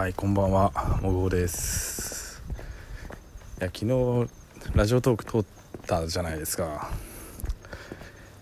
[0.00, 0.72] はいこんばんは。
[1.02, 2.42] もごです。
[3.60, 4.30] いや昨日
[4.74, 5.44] ラジオトーク撮っ
[5.86, 6.88] たじゃないですか。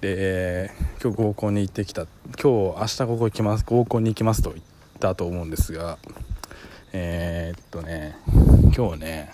[0.01, 0.71] で
[1.03, 2.07] 今日合コンに行ってきた。
[2.41, 4.65] 今日明日ここ行きます合コンに行きますと言っ
[5.01, 5.99] たと思うんですが
[6.93, 8.15] えー、っとね
[8.77, 9.33] 今日ね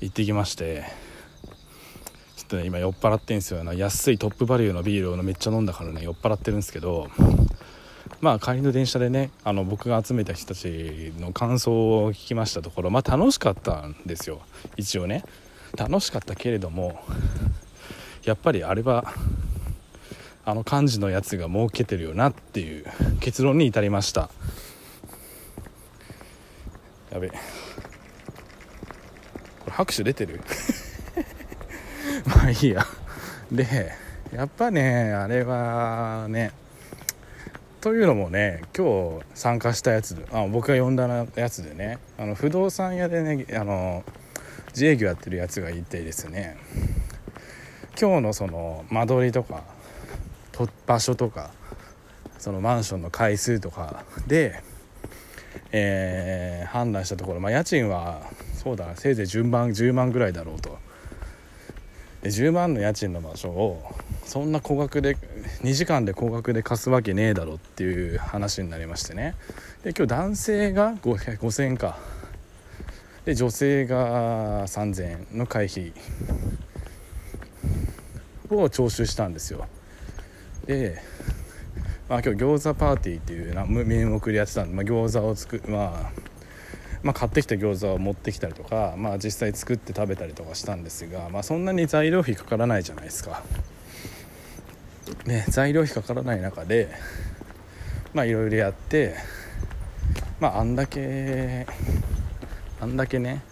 [0.00, 0.82] 行ってきまして
[2.36, 3.62] ちょっとね今酔っ払ってんすよ。
[3.62, 7.08] 安いトップバリューのビールをめっちゃ飲んだからね酔っ払ってるんですけど
[8.20, 11.72] まあ帰りの電車でねあの僕が集めた人たちの感想
[12.04, 14.42] を聞きましたところまあ楽しかったんですよ。
[14.76, 15.24] 一応ね。
[15.76, 17.00] 楽しかったけれども
[18.24, 19.04] やっぱりあれは
[20.44, 22.84] あの幹事のやつが儲けてるよなっていう
[23.20, 24.30] 結論に至りました。
[27.12, 27.28] やべ。
[27.28, 27.34] こ
[29.66, 30.40] れ拍手出てる？
[32.26, 32.84] まあいいや。
[33.50, 33.92] で
[34.34, 36.52] やっぱねあれはね
[37.80, 44.04] というのもね今日参加したやつあ僕が呼んだやつでねあの不動産屋でねあの
[44.68, 46.58] 自営業やってるやつがいてですね
[47.98, 49.64] 今日のその間取りとか
[50.86, 51.50] 場所とか
[52.38, 54.62] そのマンションの回数とかで、
[55.72, 58.20] えー、判断したところ、まあ、家賃は
[58.54, 60.78] そうだせいぜい10万 ,10 万ぐらいだろうと。
[62.22, 63.82] で10万の家賃の場所を
[64.24, 65.16] そんな高額で
[65.62, 69.34] 2時間で高額で貸すわけねえだろっていう話になりましてね。
[69.82, 71.98] で今日男性が5000円か。
[73.24, 75.92] で女性が3000円の会費
[78.50, 79.66] を徴収したんですよ。
[80.66, 81.02] で、
[82.08, 86.29] まあ、今日餃子パーティーっていうな名目でやってたんで、まあ、餃子を作まあ
[87.02, 93.42] まあ、買ってきた餃子を持ってきたりとか、まあ、実際作って食べたりとかしたんですが、まあ、そんなに材料費かからないじゃないですか。
[95.26, 96.88] ね、材料費かからない中で
[98.14, 99.16] いろいろやって
[100.40, 101.66] まああんだけ
[102.80, 103.42] あんだけね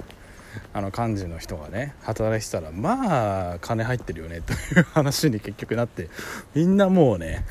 [0.72, 6.08] あの幹事の人がね働いてたらまあ金入ってるよねという話に結局なって
[6.54, 7.44] みんなもうね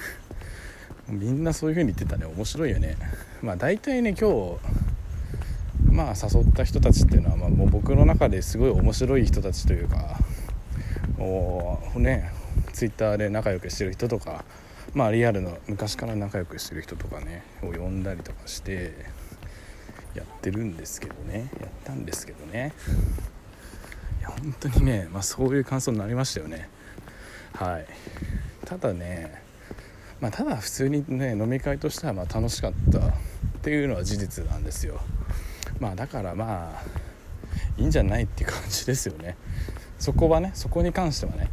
[1.07, 2.97] みんなそういう風に言ってたね面白いよね。
[3.41, 4.57] まあ大体ね今日
[5.97, 10.19] まあ誘った人たちっていうのは、まあ、もう僕の中ですごい面白い人たちというか
[11.17, 12.31] もうね
[12.71, 14.45] ツイッターで仲良くしてる人とか
[14.93, 18.93] まあリアルの昔から仲良くしてる人とかねを呼んだりとかして
[20.13, 22.73] やってるんですけどねやったんですけどね。
[24.19, 26.69] いや本当にね、まあ、そういう感想になりましたよね。
[27.53, 27.87] はい。
[28.65, 29.41] ただね
[30.21, 33.11] まあ、ただ普通にね飲み会としてはま楽しかったっ
[33.63, 34.99] ていうのは事実なんですよ。
[35.79, 36.83] まあだからまあ
[37.77, 39.35] いいんじゃないって感じですよね。
[39.99, 41.49] そこはねそこに関してはね。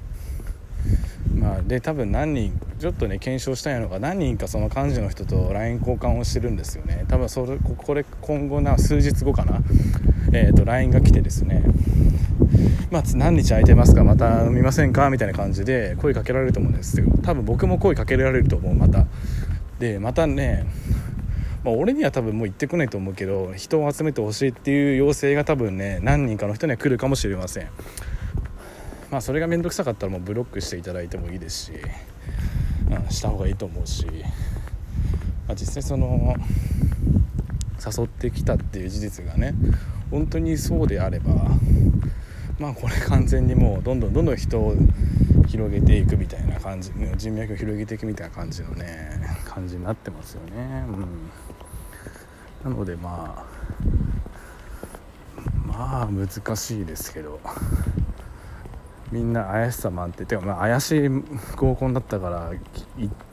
[1.34, 7.04] まあ、で多分何人ちょっとね検証したいのが何人かその幹事の人と LINE 交換をしてるんですよね。
[7.08, 9.60] 多分それこれ今後な数日後かな。
[10.32, 11.62] えーと、LINE が来てですね。
[12.90, 14.04] まあ、何日空いてますか？
[14.04, 15.10] また飲みませんか？
[15.10, 17.06] みたいな感じで声かけられると思うんですよ。
[17.22, 19.06] 多分僕も声かけられると思うまた。
[19.78, 20.66] でまたね
[21.64, 27.68] まあ、俺には多分もう行ってこないと思うけど人を集めてほしいっていう要請が多分ね何人かの人には来るかもしれません。
[29.10, 31.72] まあそれが面倒くさかったらもうブロックしていただいてもいいですし、
[32.90, 34.06] うん、した方がいいと思うし、
[35.46, 36.34] まあ、実際その
[37.84, 39.54] 誘ってきたっていう事実がね
[40.10, 41.34] 本当にそうであれば
[42.58, 44.74] まあこれ完全にもうどんどんどんどん人を
[45.46, 49.10] 広げていくみたいな感じ人脈を広げていくみたいな感じのね
[49.44, 50.84] 感じになってますよね。
[50.88, 51.53] うん。
[52.64, 53.64] なのでまあ
[55.66, 57.40] まあ難しいですけど
[59.12, 60.26] みんな怪しさ満点。
[60.26, 61.08] てかま怪しい
[61.56, 62.50] 合コンだったから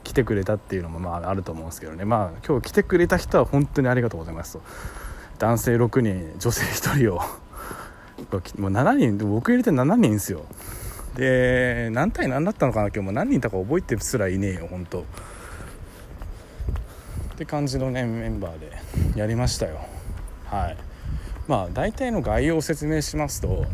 [0.04, 2.04] 来てくれたっていうのもまああると思うんですけどね。
[2.04, 4.62] まあ今日来てくれた人は本当にありがとうございますと。
[5.38, 7.16] 男性6人女性1人を
[8.60, 10.44] もう7人僕入れて7人ですよ。
[11.16, 13.00] で何対何だったのかな今日。
[13.00, 15.04] も何人いたか覚えてすらいねえよ本当。
[17.32, 18.72] って感じのねメンバーで
[19.16, 19.80] やりましたよ。
[20.44, 20.76] はい。
[21.48, 23.66] まあ大体の概要を説明しますと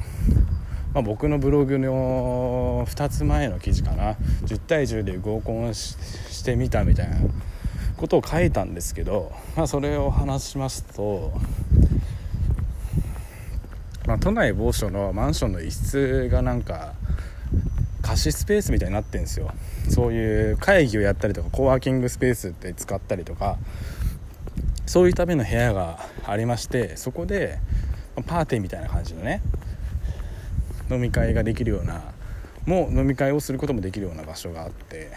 [0.94, 4.14] まあ、僕のブログの2つ前の記事かな。
[4.46, 7.16] 10対10で合コンしてみたみたいな
[7.96, 11.32] ことを書いたんですけど、まあ、それを話しますと、
[14.06, 16.94] まあ、都内某所のマンションの一室がなんか
[18.08, 19.52] 貸しスペースみたいになってんですよ。
[19.90, 23.58] そういう会議をやったりとかコワーキングスペースって使ったりとか
[24.86, 27.58] そういうための部屋がありましてそこで
[28.26, 29.42] パーティーみたいな感じのね
[30.90, 32.00] 飲み会ができるような
[32.64, 35.10] もう飲み会をすることもできるような場所があって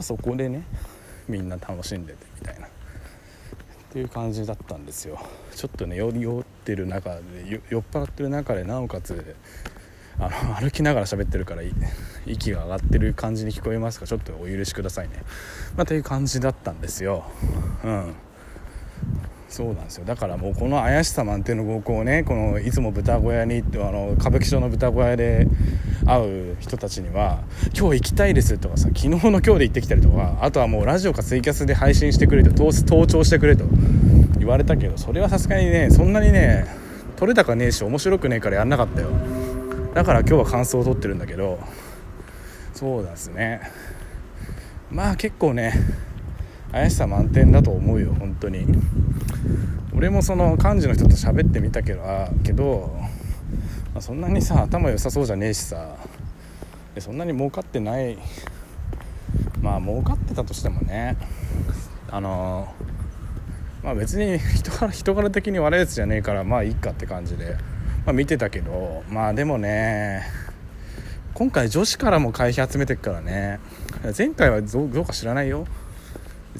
[0.00, 0.64] そこでね
[1.26, 2.70] みんな楽しんでてみたいなっ
[3.92, 5.18] ていう感じだったんですよ。
[5.54, 7.22] ちょっとね酔ってる中で
[7.70, 9.34] 酔っ払ってる中でなおかつ
[10.20, 11.62] あの 歩きながら喋ってるから
[12.26, 14.06] 息が上がってる感じに聞こえますか？
[14.06, 15.22] ちょっとお許しくださいね、
[15.76, 17.24] まあ、という感じだったんですよ。
[17.84, 18.14] うん。
[19.48, 20.04] そうなんですよ。
[20.04, 25.46] だからもうこの怪しさ満点の合コンをねこのいつも豚小屋にあの歌舞伎町の豚小屋で
[26.04, 27.40] 会う人たちには
[27.74, 33.64] 「今日行きたいです」とかさ昨日の今日で行ってきたりとかあとはもうラジオかツイキャスで配信してくれと登頂してくれと
[34.38, 36.66] 言われたけどそれはさすがにねそんなにね
[37.16, 39.08] 取れ高ねえし面白くねえからやんなかったよ。
[39.94, 41.58] だから今日は感想を取ってるんだけど
[42.74, 43.60] そうですね。
[44.90, 45.72] まあ結構ね
[46.70, 48.66] 怪しさ満点だと思うよ本当に。
[49.94, 52.02] 俺もその幹事の人と喋ってみたけど
[52.44, 52.96] けど、
[53.92, 55.96] まあ、そんなにさ頭良さそうじゃねえしさ
[57.00, 58.16] そんなに儲かってない
[59.60, 61.16] まあ儲かってたとしてもね
[62.10, 62.72] あの
[63.82, 67.56] まあ別に人から人柄的に悪いやつじゃねえからまあいいかって感じで、
[68.08, 70.22] まあ、見てたけどまあでもね
[71.34, 73.60] 今回女子からも会費集めてくからね。
[74.16, 75.66] 前回はどうか知らないよ。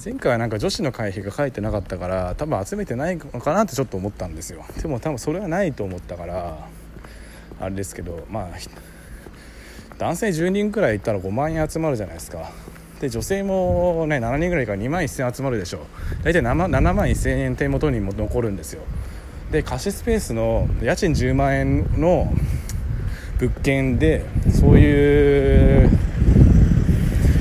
[0.04, 4.62] 前回はなんか女子の会費が書いてなかったから多分集めてないのかなってちょっと思ったんですよ。
[4.82, 6.68] でも多分それはないと思ったから
[7.58, 8.48] あれですけどまあ
[9.96, 12.52] 男性10人くらいいったら5万円集まるじゃないですか。
[13.00, 15.86] で女性もね7人ぐらいから2万1000円集まるでしょ
[16.22, 18.82] 大体 7, 7万1000円手元にも残るんですよ。
[19.50, 22.30] で貸しスペースの家賃10万円の
[23.38, 25.90] 物件でそういう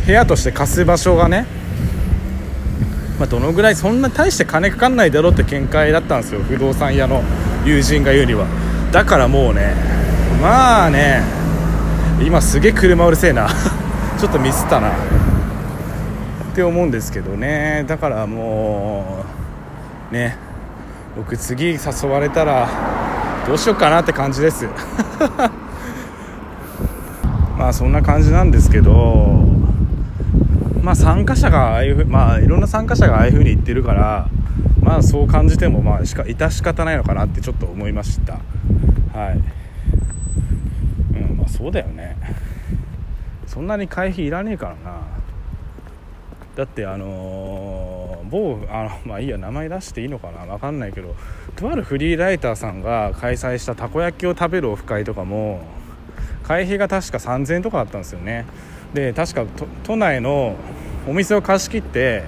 [0.06, 1.46] 部屋として貸す場所がね
[3.20, 7.24] まあ、どのぐらいそんな大して金かかんないだろうって見解だったんですよ不動産屋の
[7.66, 8.46] 友人が言うには。
[8.92, 9.74] だからもうね
[10.40, 11.24] まあね
[12.24, 13.48] 今すげえ車うるせえな。
[14.20, 14.90] ちょっとミスったな。
[14.90, 14.92] っ
[16.54, 17.86] て思うんですけどね。
[17.88, 19.26] だからも
[20.12, 20.47] うね。
[21.18, 21.80] 僕次誘
[22.10, 22.70] われたら
[23.46, 24.68] どうしようかなって感じです。
[27.58, 29.48] まあそんな感じなんですけど
[30.88, 34.30] まあ、参加者がああいうまあいろんな参加者がああいうふうに言ってるから
[34.82, 38.40] まあそう感じてもまあしか致し方ないのかなってちょっと思いました。
[39.14, 39.42] はい。
[41.20, 42.16] うんまあそうだよね。
[43.48, 45.02] そんなに会費いらねえからな。
[46.56, 51.16] だってあのー、某あのまあいいや名前出していいのかな分かんないけど
[51.56, 55.62] とあるフリーライターさんが開催したたこ焼きを食べるオフ会とかも
[56.44, 58.46] 会費が確か3000円とかだったんですよね。
[58.94, 59.46] で確か
[59.84, 60.56] 都内の
[61.08, 62.24] お店を貸し切って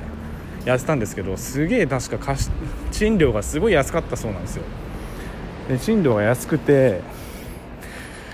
[0.65, 2.49] やってたんですけどすげえ確か貸
[2.91, 4.63] 賃料がすごい安かったそうなんですよ。
[5.69, 7.01] で賃料が安くて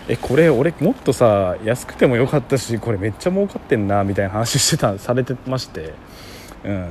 [0.08, 5.94] えこれ俺もっとさ安くてもよかったしこれめっちゃ儲かってんなみたいな話してたされてまして。
[6.64, 6.88] うん。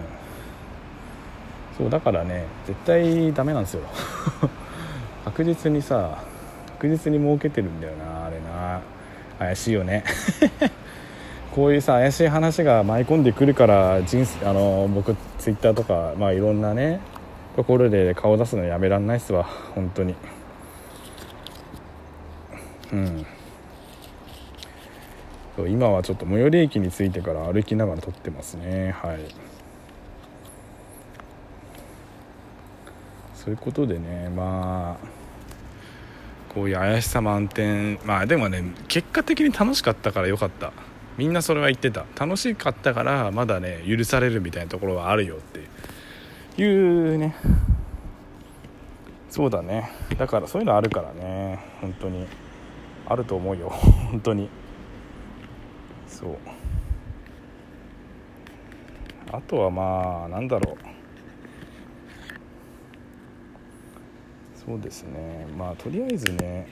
[1.76, 3.82] そうだからね絶対ダメなんですよ。
[5.24, 6.22] 確実にさ
[6.74, 8.80] 確実に儲けてるんだよなあれな。
[9.38, 10.04] 怪しいよね。
[11.54, 17.00] こういうさ怪しい話が舞い込んでくるから人生あの僕ツイッターとか、まあ、いろんなね
[17.56, 19.44] ところで顔出すのやめらんないっすわ。
[19.74, 20.14] 本当に。
[22.92, 23.26] うん。
[25.68, 28.94] 今はちょっと最寄り駅に着いてから歩きながら撮ってますね。
[29.00, 29.53] はい。
[33.44, 35.06] そういうことでねまあ
[36.54, 40.72] こういう怪しさ満点まあでもね結果的に楽しかったからよかった。
[41.16, 42.06] みんなそれは言ってた。
[42.18, 46.62] 楽しかったからまだね許されるみたいなところはあるよって。
[46.62, 47.36] いうね。
[49.28, 49.90] そうだね。
[50.16, 51.58] だからそういうのあるからね。
[51.80, 52.26] 本当に。
[53.06, 53.68] あると思うよ。
[54.10, 54.48] 本当に。
[56.06, 56.36] そう。
[59.30, 60.93] あとはまあなんだろう。
[64.66, 65.46] そうですね。
[65.56, 66.66] まあとりあえずね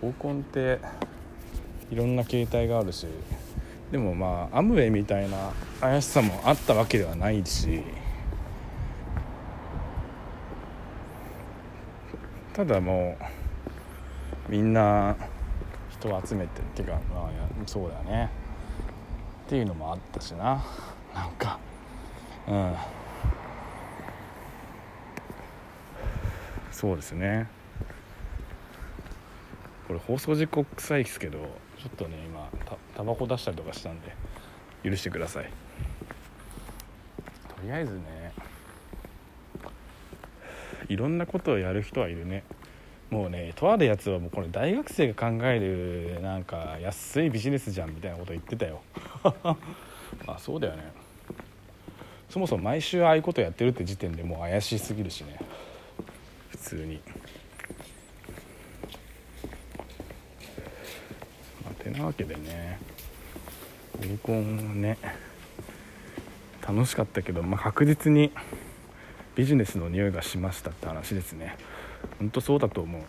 [0.00, 0.78] 合コンって
[1.90, 3.06] いろんな形態があるし
[3.90, 7.82] でもまあアムウェイみたいな怪しさもあったわけではないし
[12.52, 13.16] ただも
[14.48, 15.16] うみんな
[15.90, 17.30] 人を集めてっていうかまあ
[17.66, 18.30] そうだね。
[19.46, 20.64] っていうのもあったしな。
[21.12, 21.58] なんか
[22.48, 22.74] うん。
[26.80, 27.46] そうですね。
[29.86, 31.44] これ放送事故臭いですけどちょ
[31.88, 32.48] っとね今
[32.96, 34.14] タバコ出したりとかしたんで
[34.82, 35.50] 許してください。
[37.54, 38.32] とりあえずね。
[40.88, 42.44] いろんなことをやる人はいるね。
[43.10, 48.80] もうねとあるやつはもうこれ大学生が考えるなんか安いビジネスじゃんみたいなこと言ってたよ。
[50.26, 50.90] あそうだよね。
[52.30, 55.36] そもそも毎週ああいうことやってるって時点でもう怪しすぎるしね。
[55.38, 55.69] 普
[56.60, 57.00] 通に。
[61.64, 62.78] まあ、てなわけでね
[64.00, 64.98] 合コンね
[66.66, 68.30] 楽しかったけど、まあ、確実に
[69.34, 71.56] ビジネスの匂いがしましたって話ですね。
[72.18, 73.02] 本当そうだと思う。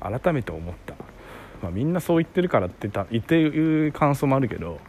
[0.00, 0.94] 改めて思った、
[1.62, 4.80] まあ、みんなそう言ってるからってた言ってる感想もあるけど。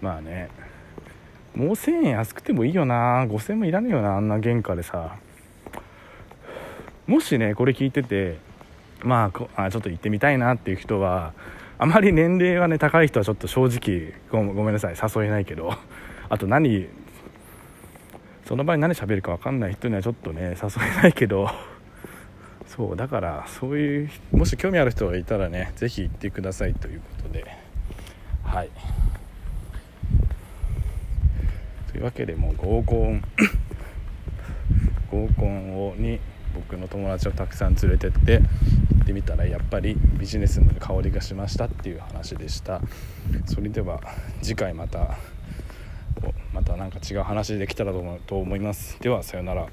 [0.00, 0.50] まあね。
[1.56, 3.24] もう1000円安くてもいいよな。
[3.24, 4.16] 5000円もいらねえよな。
[4.16, 5.16] あんな原価でさ。
[7.06, 8.36] もしねこれ聞いてて
[9.02, 11.32] まああちょっと行ってみたいなっていう人は
[11.78, 14.94] あまり年齢がね高い人はちょっと正直ごめんなさい。
[14.94, 15.72] 誘えないけど。
[16.28, 16.88] あと何
[18.44, 21.48] その場に何喋るか分かんない人にはちょっとね誘えないけど。
[22.66, 27.46] そうだからそういうもし興味ある人がいたらね是非行ってくださいということで。
[28.44, 28.68] はい。
[31.96, 33.22] というわけでもう合コン。
[35.10, 36.20] 合コンをに
[36.54, 42.82] 僕の友達をたくさん連れてって行ってみたらやっぱりビジネスの香りがしましたっていう話でした。
[43.46, 44.02] それでは
[44.42, 45.16] 次回また
[46.52, 47.92] また何か違う話できたら
[48.26, 49.00] と思います。
[49.00, 49.66] ではさようなら。